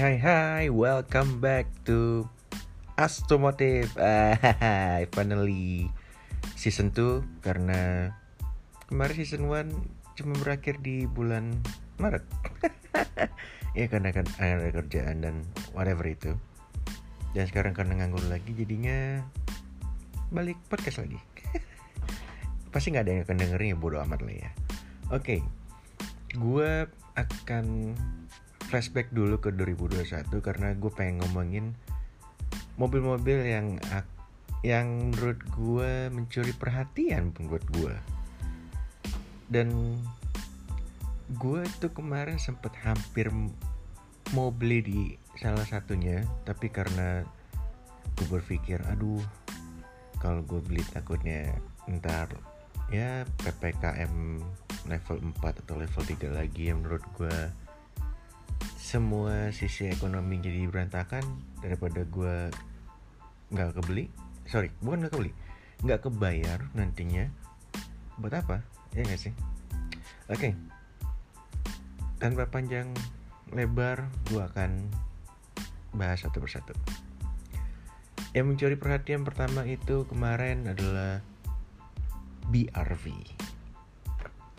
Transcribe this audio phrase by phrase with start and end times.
[0.00, 2.24] hai hai, welcome back to
[2.96, 3.92] Astromotive.
[4.00, 5.92] Ah, finally
[6.56, 8.08] season 2 karena
[8.88, 9.68] kemarin season 1
[10.16, 11.52] cuma berakhir di bulan
[12.00, 12.24] Maret.
[13.76, 15.44] ya karena kan ada kerjaan dan
[15.76, 16.32] whatever itu.
[17.36, 19.20] Dan sekarang karena nganggur lagi jadinya
[20.32, 21.20] balik podcast lagi.
[22.72, 24.50] Pasti nggak ada yang akan dengerin ya bodo amat lah ya.
[25.12, 25.44] Oke,
[26.32, 26.88] gue
[27.20, 27.92] akan
[28.70, 31.66] flashback dulu ke 2021 karena gue pengen ngomongin
[32.78, 33.82] mobil-mobil yang
[34.62, 37.94] yang menurut gue mencuri perhatian buat gue
[39.50, 39.98] dan
[41.34, 43.26] gue tuh kemarin sempet hampir
[44.30, 45.02] mau beli di
[45.34, 47.26] salah satunya tapi karena
[48.14, 49.22] gue berpikir aduh
[50.22, 51.50] kalau gue beli takutnya
[51.90, 52.30] ntar
[52.94, 54.38] ya PPKM
[54.86, 57.36] level 4 atau level 3 lagi yang menurut gue
[58.90, 61.22] semua sisi ekonomi jadi berantakan
[61.62, 62.50] daripada gue
[63.54, 64.10] nggak kebeli.
[64.50, 65.30] Sorry bukan nggak kebeli.
[65.86, 67.30] Nggak kebayar nantinya.
[68.18, 68.66] Buat apa?
[68.98, 69.32] Ya nggak sih?
[70.26, 70.50] Oke.
[70.50, 70.52] Okay.
[72.20, 72.90] tanpa panjang
[73.54, 74.90] lebar gue akan
[75.94, 76.74] bahas satu persatu.
[78.34, 81.22] Yang mencuri perhatian pertama itu kemarin adalah
[82.50, 83.06] BRV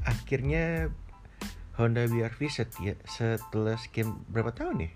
[0.01, 0.89] akhirnya
[1.81, 4.93] Honda BRV setia, setelah sekian berapa tahun nih?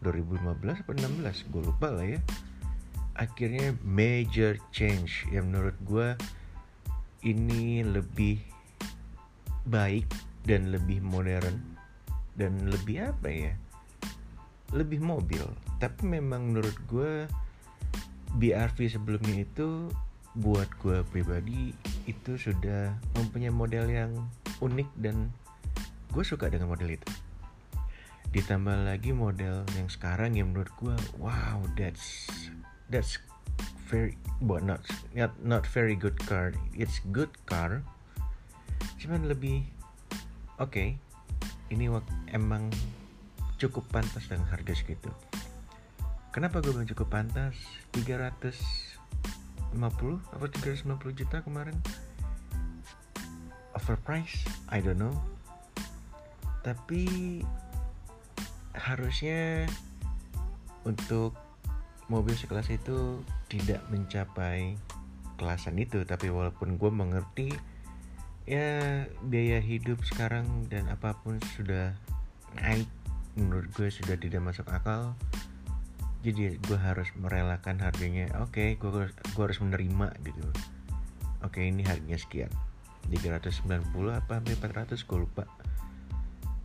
[0.00, 2.20] 2015 atau 16 gue lupa lah ya.
[3.20, 6.16] Akhirnya major change yang menurut gue
[7.20, 8.40] ini lebih
[9.68, 10.08] baik
[10.48, 11.60] dan lebih modern
[12.32, 13.52] dan lebih apa ya?
[14.72, 15.44] Lebih mobil.
[15.84, 17.28] Tapi memang menurut gue
[18.40, 19.92] BRV sebelumnya itu
[20.32, 21.76] buat gue pribadi
[22.08, 24.16] itu sudah mempunyai model yang
[24.64, 25.28] unik dan
[26.16, 27.04] gue suka dengan model itu.
[28.32, 32.24] Ditambah lagi model yang sekarang yang menurut gue wow that's
[32.88, 33.20] that's
[33.92, 34.80] very but not
[35.12, 36.56] not not very good car.
[36.72, 37.84] It's good car
[38.96, 39.68] cuman lebih
[40.56, 40.96] oke okay,
[41.68, 41.92] ini
[42.32, 42.72] emang
[43.60, 45.12] cukup pantas dengan harga segitu.
[46.32, 47.52] Kenapa gue bilang cukup pantas?
[47.92, 48.96] 350
[50.32, 51.76] atau 390 juta kemarin?
[53.76, 54.48] Overpriced?
[54.72, 55.35] I don't know
[56.66, 57.06] tapi
[58.74, 59.70] harusnya
[60.82, 61.38] untuk
[62.10, 64.74] mobil sekelas itu tidak mencapai
[65.38, 66.02] kelasan itu.
[66.02, 67.48] Tapi walaupun gue mengerti
[68.50, 71.94] ya biaya hidup sekarang dan apa pun sudah
[72.58, 72.86] naik
[73.38, 75.14] menurut gue sudah tidak masuk akal.
[76.26, 80.42] Jadi gue harus merelakan harganya oke okay, gue, gue harus menerima gitu.
[81.46, 82.50] Oke okay, ini harganya sekian.
[83.06, 83.62] 390
[84.10, 85.46] apa sampai 400 gue lupa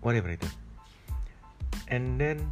[0.01, 0.50] whatever itu.
[1.88, 2.50] And then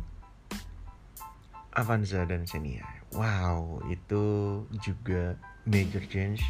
[1.76, 2.86] Avanza dan Xenia.
[3.14, 6.42] Wow itu juga major change.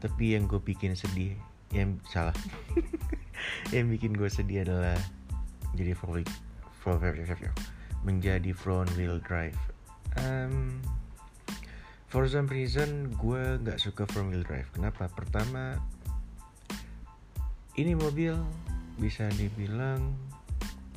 [0.00, 1.36] Tapi yang gue bikin sedih
[1.70, 2.34] yang salah.
[3.74, 5.00] Yang bikin gue sedih adalah
[5.72, 6.28] jadi front
[6.84, 7.00] front
[8.04, 9.56] menjadi front wheel drive.
[10.20, 10.84] Um,
[12.10, 14.68] for some reason gue nggak suka front wheel drive.
[14.76, 15.08] Kenapa?
[15.08, 15.78] Pertama
[17.78, 18.34] ini mobil
[18.96, 20.16] bisa dibilang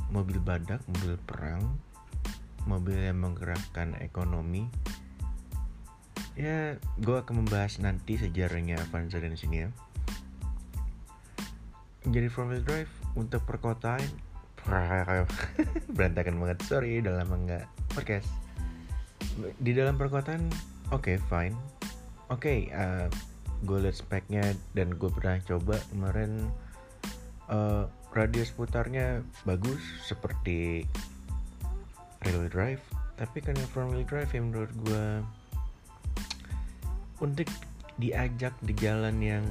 [0.10, 1.78] mobil badak, mobil perang,
[2.70, 4.70] mobil yang menggerakkan ekonomi.
[6.34, 9.70] Ya, gue akan membahas nanti sejarahnya Avanza dan sini ya.
[12.04, 14.04] Jadi four wheel drive untuk perkotaan
[15.96, 16.58] berantakan banget.
[16.64, 18.28] Sorry udah lama nggak podcast.
[19.60, 20.48] Di dalam perkotaan
[20.92, 21.56] oke okay, fine.
[22.32, 23.08] Oke okay, uh,
[23.64, 24.44] gue liat speknya
[24.76, 26.48] dan gue pernah coba kemarin
[27.50, 30.86] uh, radius putarnya bagus seperti
[32.24, 32.84] real drive
[33.18, 35.06] tapi yang front wheel drive yang menurut gue
[37.22, 37.50] untuk
[38.02, 39.46] diajak di jalan yang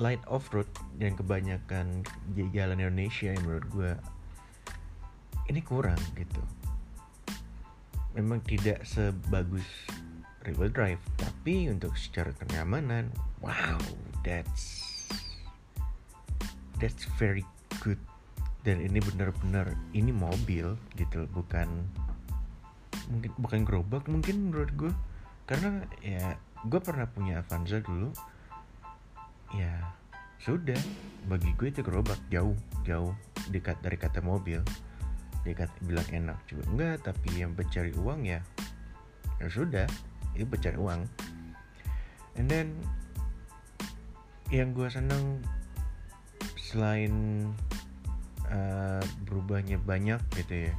[0.00, 0.66] light off road
[0.98, 2.02] yang kebanyakan
[2.34, 3.92] di jalan Indonesia yang menurut gue
[5.50, 6.42] ini kurang gitu.
[8.14, 9.66] Memang tidak sebagus
[10.50, 13.06] wheel drive tapi untuk secara kenyamanan
[13.38, 13.78] wow
[14.26, 14.89] that's
[16.80, 17.44] that's very
[17.84, 18.00] good.
[18.64, 21.68] Dan ini benar-benar ini mobil gitu bukan
[23.08, 24.92] mungkin bukan gerobak mungkin menurut gue
[25.48, 26.36] karena ya
[26.68, 28.12] gue pernah punya Avanza dulu.
[29.52, 29.92] Ya
[30.40, 30.78] sudah
[31.28, 33.12] bagi gue itu gerobak jauh jauh
[33.52, 34.64] dekat dari kata mobil.
[35.40, 38.40] Dekat bilang enak juga enggak tapi yang pencari uang ya
[39.40, 39.88] ya sudah
[40.36, 41.00] itu pencari uang.
[42.36, 42.76] And then
[44.52, 45.40] yang gue seneng
[46.70, 47.12] selain
[48.46, 50.74] uh, berubahnya banyak gitu ya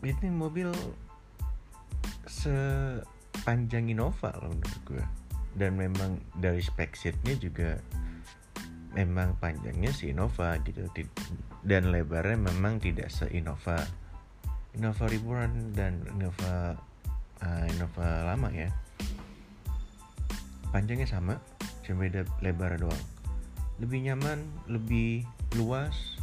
[0.00, 0.72] ini mobil
[2.24, 5.04] sepanjang Innova loh menurut gue
[5.60, 7.76] dan memang dari spek seatnya juga
[8.94, 10.86] memang panjangnya si Innova gitu.
[11.60, 13.78] Dan lebarnya memang tidak se Innova
[14.74, 16.78] Innova Reborn dan Innova
[17.42, 18.70] uh, Innova lama ya.
[20.70, 21.34] Panjangnya sama
[21.90, 23.04] cuma beda lebar doang.
[23.82, 24.38] Lebih nyaman
[24.70, 25.26] lebih
[25.58, 26.22] luas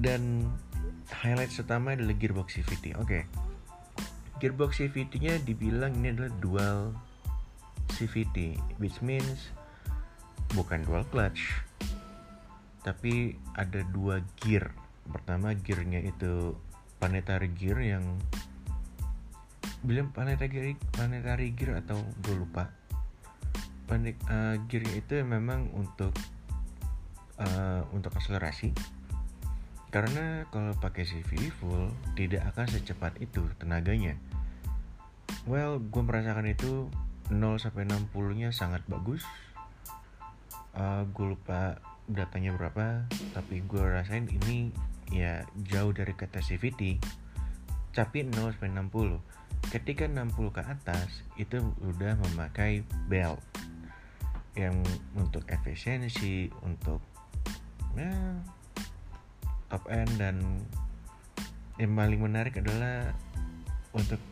[0.00, 0.48] dan
[1.12, 3.04] highlight utama adalah gearbox CVT oke.
[3.04, 3.22] Okay.
[4.40, 6.78] gearbox CVT nya dibilang ini adalah dual
[7.92, 9.52] CVT which means
[10.56, 11.60] bukan dual clutch
[12.84, 14.72] tapi ada dua gear.
[15.04, 16.56] Pertama gearnya itu
[16.96, 18.04] planetary gear yang
[19.84, 22.72] bilang planetary gear, planetary gear atau gue lupa
[23.94, 26.10] Planet, uh, gearnya itu memang untuk
[27.38, 28.74] uh, untuk akselerasi.
[29.94, 34.18] Karena kalau pakai CV full tidak akan secepat itu tenaganya.
[35.46, 36.90] Well gue merasakan itu
[37.30, 39.22] 0 sampai 60 nya sangat bagus.
[40.74, 41.78] Uh, gue lupa
[42.10, 44.74] datanya berapa tapi gue rasain ini
[45.14, 46.98] ya jauh dari kata CVT
[47.94, 53.38] tapi 0 sampai 60 ketika 60 ke atas itu udah memakai belt
[54.54, 54.78] yang
[55.18, 57.02] untuk efisiensi untuk
[57.98, 58.14] ya,
[59.70, 60.36] top end dan
[61.78, 63.10] yang paling menarik adalah
[63.90, 64.22] untuk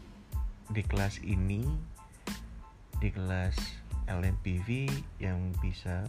[0.71, 1.67] di kelas ini
[3.03, 3.59] di kelas
[4.07, 4.87] LMPV
[5.19, 6.07] yang bisa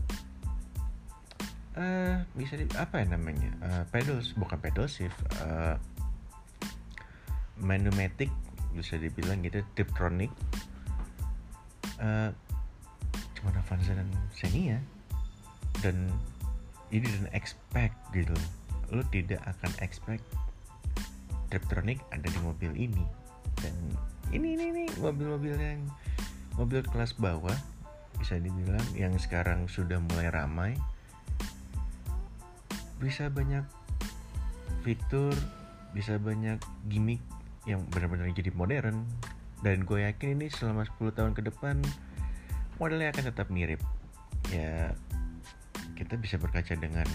[1.73, 5.77] uh, bisa di apa ya namanya uh, pedals bukan pedal shift uh,
[7.61, 8.29] manumatic
[8.73, 10.29] bisa dibilang gitu Tiptronic
[12.01, 12.33] uh,
[13.43, 14.79] cuma Avanza dan Xenia.
[15.83, 16.07] Dan
[16.95, 18.31] ini dan expect gitu.
[18.95, 20.23] Lo tidak akan expect
[21.51, 23.03] Tiptronic ada di mobil ini.
[23.59, 23.75] Dan
[24.31, 25.83] ini ini ini mobil-mobil yang
[26.55, 27.53] mobil kelas bawah
[28.15, 30.71] bisa dibilang yang sekarang sudah mulai ramai.
[33.03, 33.67] Bisa banyak
[34.87, 35.35] fitur
[35.93, 36.57] bisa banyak
[36.89, 37.21] gimmick
[37.69, 39.05] yang benar-benar jadi modern.
[39.63, 41.79] Dan gue yakin ini selama 10 tahun ke depan
[42.83, 43.79] modelnya akan tetap mirip.
[44.51, 44.91] Ya
[45.95, 47.07] kita bisa berkaca dengan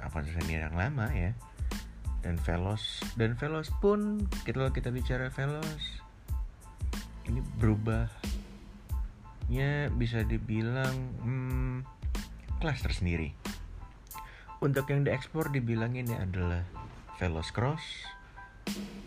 [0.00, 1.36] Avanza Senior yang lama ya.
[2.24, 6.00] Dan Veloz dan Veloz pun kalau kita bicara Veloz
[7.28, 8.08] ini berubahnya
[9.92, 11.84] bisa dibilang hmm,
[12.64, 13.36] kelas tersendiri.
[14.64, 16.64] Untuk yang diekspor dibilang ini adalah
[17.20, 17.84] Veloz Cross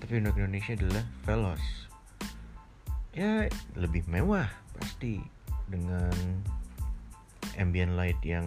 [0.01, 1.63] tapi untuk Indonesia adalah Veloz
[3.11, 3.45] ya
[3.75, 4.49] lebih mewah
[4.79, 5.19] pasti
[5.71, 6.11] dengan
[7.55, 8.45] ambient light yang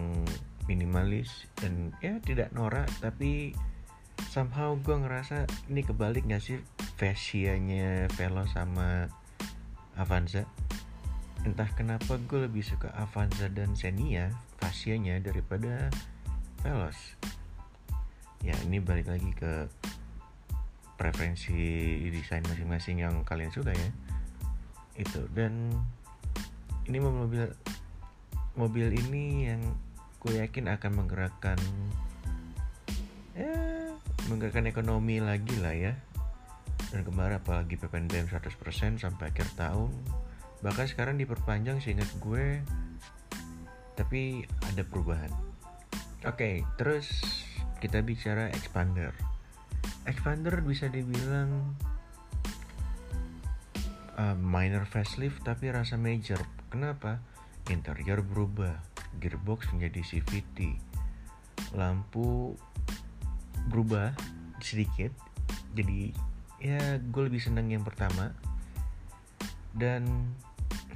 [0.69, 3.53] minimalis dan ya tidak norak tapi
[4.29, 6.57] somehow gue ngerasa ini kebalik gak sih
[6.97, 9.09] fashionnya Veloz sama
[9.97, 10.45] Avanza?
[11.45, 15.89] Entah kenapa gue lebih suka Avanza dan Xenia fashionnya daripada
[16.63, 16.97] Veloz
[18.45, 19.65] ya ini balik lagi ke
[20.95, 21.51] preferensi
[22.13, 23.89] desain masing-masing yang kalian suka ya.
[24.95, 25.73] Itu dan
[26.85, 27.49] ini mobil
[28.55, 29.61] mobil ini yang
[30.21, 31.59] gue yakin akan menggerakkan
[33.35, 33.53] ya
[34.31, 35.93] menggerakkan ekonomi lagi lah ya.
[36.89, 39.91] Dan kemarin apalagi PPNBM 100% sampai akhir tahun.
[40.63, 42.63] Bahkan sekarang diperpanjang seingat gue
[43.95, 45.31] tapi ada perubahan.
[46.25, 47.21] Oke okay, terus
[47.83, 49.13] kita bicara expander.
[50.09, 51.75] Expander bisa dibilang
[54.17, 56.39] uh, minor facelift tapi rasa major.
[56.71, 57.21] Kenapa?
[57.71, 58.77] Interior berubah,
[59.17, 60.77] gearbox menjadi CVT,
[61.73, 62.53] lampu
[63.69, 64.13] berubah
[64.61, 65.11] sedikit.
[65.73, 66.13] Jadi
[66.61, 68.31] ya gue lebih seneng yang pertama.
[69.75, 70.31] Dan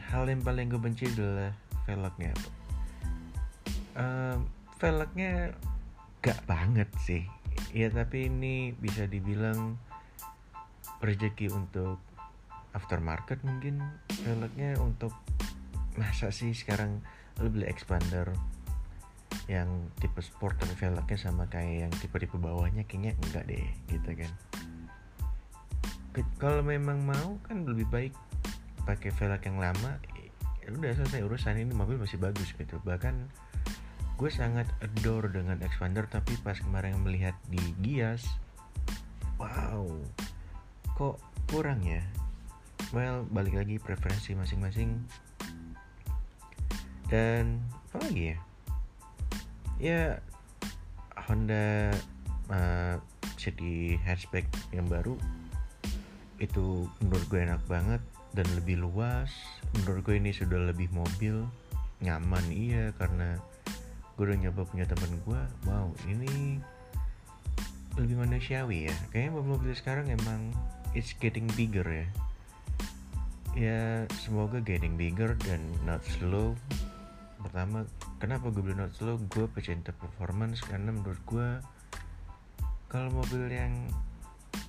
[0.09, 1.51] hal yang paling gue benci adalah
[1.83, 2.31] velgnya.
[3.99, 4.39] Uh,
[4.79, 5.51] velgnya
[6.23, 7.23] gak banget sih
[7.71, 9.77] ya tapi ini bisa dibilang
[10.99, 12.01] rezeki untuk
[12.73, 13.81] aftermarket mungkin
[14.25, 15.13] velgnya untuk
[15.97, 17.01] masa sih sekarang
[17.41, 18.29] lo beli expander
[19.49, 24.31] yang tipe sport tapi velgnya sama kayak yang tipe-tipe bawahnya kayaknya enggak deh gitu kan.
[26.41, 28.13] Kalau memang mau kan lebih baik
[28.83, 30.01] pakai velg yang lama
[30.61, 32.77] ya udah selesai urusan ini mobil masih bagus gitu.
[32.85, 33.15] Bahkan
[34.19, 38.27] gue sangat adore dengan expander tapi pas kemarin melihat di Gias
[39.39, 39.87] wow
[40.99, 41.15] kok
[41.47, 42.03] kurang ya
[42.89, 44.97] well balik lagi preferensi masing-masing.
[47.09, 48.37] Dan apa lagi ya?
[49.79, 50.03] Ya
[51.29, 51.93] Honda
[52.49, 52.95] uh,
[53.37, 55.17] city hatchback yang baru
[56.39, 58.01] itu menurut gue enak banget
[58.33, 59.29] dan lebih luas.
[59.77, 61.45] Menurut gue ini sudah lebih mobil
[61.99, 63.37] nyaman iya karena
[64.15, 66.59] gue udah nyoba punya temen gue wow ini
[67.97, 68.95] lebih manusiawi ya.
[69.13, 70.53] Kayaknya mobil-mobil sekarang emang
[70.97, 72.07] it's getting bigger ya
[73.57, 76.53] ya semoga getting bigger dan not slow.
[77.39, 77.87] Pertama
[78.19, 79.15] kenapa gue bilang not slow?
[79.31, 81.49] Gue pecinta performance karena menurut gue
[82.89, 83.73] kalau mobil yang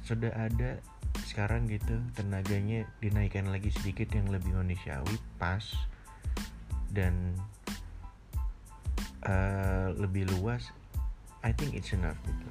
[0.04, 0.76] sudah ada
[1.24, 5.62] sekarang gitu tenaganya dinaikkan lagi sedikit yang lebih manusiawi pas
[6.90, 7.38] dan
[9.24, 10.68] uh, lebih luas
[11.40, 12.48] I think it's enough gitu.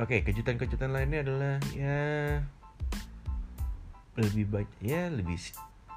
[0.00, 2.00] Oke okay, kejutan-kejutan lainnya adalah ya
[4.18, 5.40] lebih baik ya lebih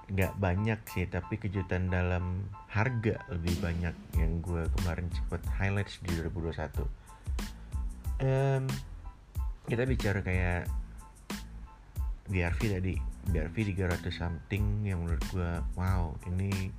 [0.06, 6.14] nggak banyak sih tapi kejutan dalam harga lebih banyak yang gue kemarin cepet highlights di
[6.22, 6.86] 2021
[8.22, 8.64] um,
[9.66, 10.70] kita bicara kayak
[12.26, 12.96] BRV tadi.
[13.26, 16.70] BRV 300 something yang menurut gue wow ini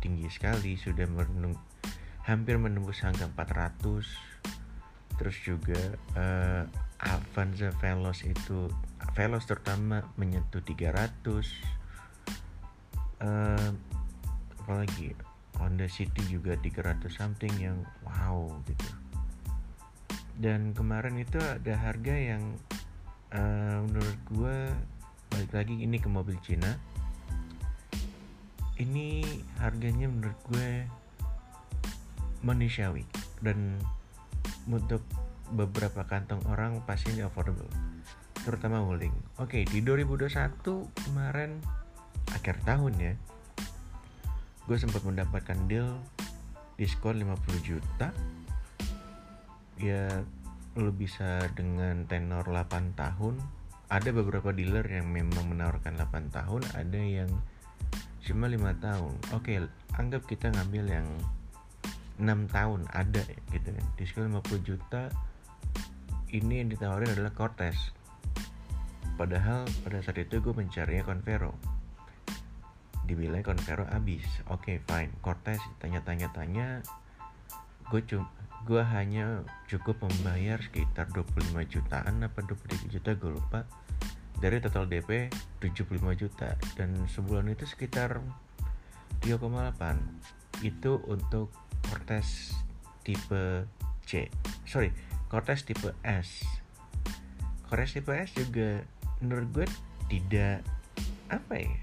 [0.00, 1.56] tinggi sekali sudah menung,
[2.28, 4.04] hampir menembus angka 400
[5.16, 5.80] terus juga
[6.20, 6.68] uh,
[7.00, 8.68] Avanza Veloz itu
[9.14, 11.22] Veloz terutama menyentuh 300
[13.22, 13.70] uh,
[14.62, 15.14] apalagi?
[15.56, 18.88] Honda City juga 300 something yang wow gitu.
[20.36, 22.60] Dan kemarin itu ada harga yang
[23.32, 24.56] uh, menurut gue
[25.32, 26.76] balik lagi ini ke mobil Cina.
[28.76, 29.24] Ini
[29.56, 30.84] harganya menurut gue
[32.44, 33.08] manusiawi
[33.40, 33.80] dan
[34.68, 35.00] untuk
[35.56, 37.70] beberapa kantong orang pasti affordable
[38.46, 39.10] terutama Wuling.
[39.42, 40.30] Oke, di 2021
[41.10, 41.58] kemarin
[42.30, 43.14] akhir tahun ya
[44.70, 45.98] gue sempat mendapatkan deal
[46.78, 48.14] diskon 50 juta.
[49.82, 50.22] Ya
[50.78, 53.34] lo bisa dengan tenor 8 tahun.
[53.90, 57.30] Ada beberapa dealer yang memang menawarkan 8 tahun ada yang
[58.22, 59.14] cuma 5 tahun.
[59.34, 59.58] Oke
[59.98, 61.08] anggap kita ngambil yang
[62.22, 63.86] 6 tahun ada gitu kan.
[63.98, 65.10] Diskon 50 juta
[66.30, 67.74] ini yang ditawarin adalah Cortez
[69.16, 71.56] padahal pada saat itu gue mencarinya Convero.
[73.08, 75.12] Dibilang Convero habis oke okay, fine.
[75.24, 76.84] Cortez tanya-tanya-tanya
[77.88, 78.28] gue cuma
[78.66, 83.64] gue hanya cukup membayar sekitar 25 jutaan apa 23 juta gue lupa.
[84.36, 85.32] Dari total DP
[85.64, 86.60] 75 juta.
[86.76, 88.20] Dan sebulan itu sekitar
[89.24, 91.48] 3,8 itu untuk
[91.88, 92.52] Cortez
[93.06, 93.64] tipe
[94.04, 94.28] C.
[94.66, 94.90] Sorry
[95.26, 96.42] Cortez tipe S.
[97.70, 98.82] Cortez tipe S juga
[99.20, 99.66] menurut gue
[100.12, 100.62] tidak
[101.30, 101.74] apa ya?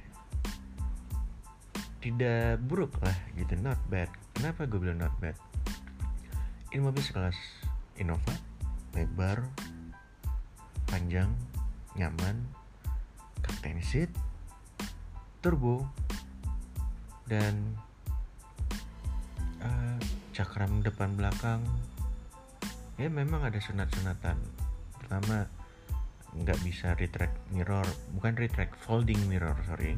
[2.04, 4.12] Tidak buruk lah gitu not bad.
[4.36, 5.36] Kenapa gue bilang not bad?
[6.74, 7.38] Ini mobil sekelas
[8.02, 8.34] Innova
[8.94, 9.42] lebar
[10.90, 11.30] panjang
[11.98, 12.46] nyaman
[13.42, 14.10] captain seat
[15.42, 15.86] turbo
[17.26, 17.78] dan
[19.62, 19.98] uh,
[20.34, 21.62] cakram depan belakang.
[22.98, 24.38] Ya memang ada sunat-sunatan.
[25.02, 25.50] Pertama
[26.34, 27.86] nggak bisa retract mirror
[28.18, 29.98] bukan retract folding mirror sorry.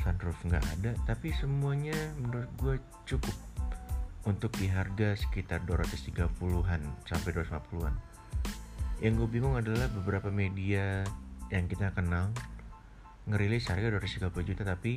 [0.00, 2.74] Sunroof nggak ada tapi semuanya menurut gue
[3.04, 3.36] cukup
[4.24, 7.94] untuk di harga sekitar 230-an sampai 250-an
[9.00, 11.04] yang gue bingung adalah beberapa media
[11.48, 12.28] yang kita kenal
[13.24, 14.96] ngerilis harga 230 juta tapi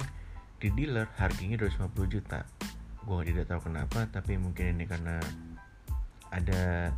[0.59, 2.43] di dealer harganya 250 juta.
[3.03, 5.19] Gue tidak tahu kenapa tapi mungkin ini karena
[6.31, 6.91] ada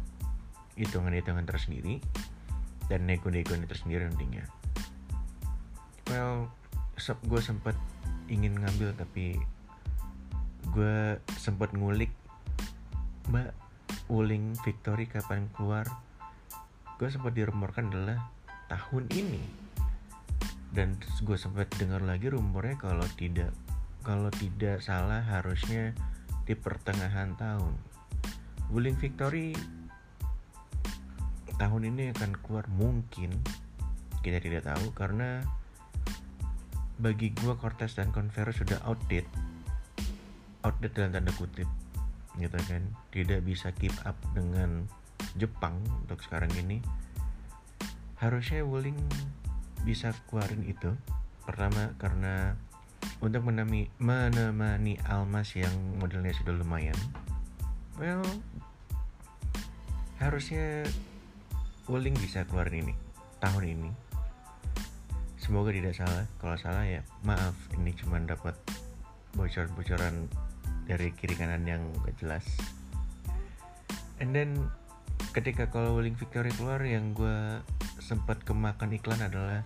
[0.77, 2.01] hitungan-hitungan tersendiri
[2.92, 4.46] dan nego-nego tersendiri nantinya.
[6.12, 6.50] Well
[7.27, 7.75] gue sempat
[8.32, 9.38] ingin ngambil tapi
[10.74, 12.10] gue sempat ngulik
[13.30, 13.54] mbak
[14.06, 15.89] Wuling Victory kapan keluar?
[17.01, 18.30] Gue sempat dirumorkan adalah
[18.70, 19.42] tahun ini.
[20.70, 23.50] Dan gue sempat dengar lagi rumornya kalau tidak
[24.06, 25.98] kalau tidak salah harusnya
[26.46, 27.74] di pertengahan tahun.
[28.70, 29.58] Wuling Victory
[31.55, 33.31] tahun ini akan keluar mungkin
[34.25, 35.45] kita tidak tahu karena
[36.97, 39.27] bagi gue Cortez dan Converse sudah outdated
[40.65, 41.69] outdated dalam tanda kutip
[42.39, 42.83] gitu kan.
[43.12, 44.88] Tidak bisa keep up dengan
[45.39, 46.83] Jepang untuk sekarang ini.
[48.19, 48.97] Harusnya Wuling
[49.83, 50.95] bisa keluarin itu.
[51.45, 52.57] Pertama karena
[53.21, 55.71] untuk menemani, menemani Almas yang
[56.01, 56.97] modelnya sudah lumayan.
[57.95, 58.25] Well
[60.15, 60.88] harusnya
[61.86, 62.94] Wuling bisa keluarin ini
[63.38, 63.92] tahun ini.
[65.38, 66.25] Semoga tidak salah.
[66.42, 67.54] Kalau salah ya maaf.
[67.77, 68.58] Ini cuma dapat
[69.38, 70.25] bocor-bocoran
[70.89, 72.46] dari kiri kanan yang gak jelas.
[74.18, 74.65] And then
[75.38, 77.62] ketika kalau Wuling Victory keluar yang gue
[78.01, 79.62] sempat kemakan iklan adalah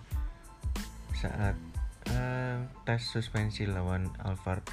[1.16, 1.56] saat
[2.12, 4.68] uh, tes suspensi lawan Alphard.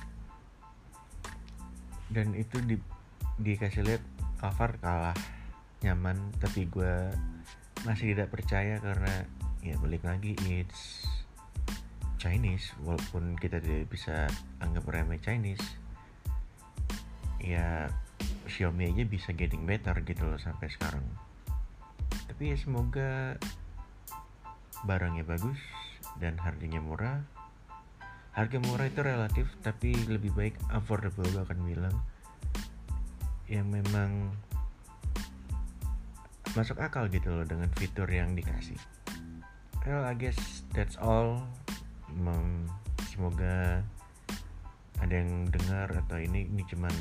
[2.11, 2.75] Dan itu di
[3.39, 4.03] dikasih lihat
[4.43, 5.15] Alphard kalah
[5.85, 7.13] nyaman tapi gue
[7.85, 9.29] masih tidak percaya karena
[9.61, 11.05] ya balik lagi it's
[12.17, 14.31] Chinese walaupun kita tidak bisa
[14.65, 15.63] anggap remeh Chinese
[17.43, 17.93] ya
[18.47, 21.03] Xiaomi aja bisa getting better gitu loh sampai sekarang.
[22.31, 23.39] Tapi ya semoga
[24.87, 25.59] barangnya bagus
[26.23, 27.27] dan harganya murah.
[28.37, 31.97] Harga murah itu relatif tapi lebih baik affordable gue akan bilang.
[33.51, 34.11] Yang memang
[36.57, 38.81] masuk akal gitu loh dengan fitur yang dikasih.
[39.85, 41.45] Well I guess that's all.
[43.13, 43.85] Semoga
[45.01, 46.93] ada yang dengar atau ini ini cuman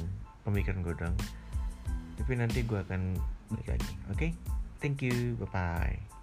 [0.44, 1.16] pemikiran godang
[2.16, 3.16] tapi nanti gue akan
[3.52, 4.18] balik lagi oke?
[4.18, 4.32] Okay?
[4.80, 6.15] thank you bye bye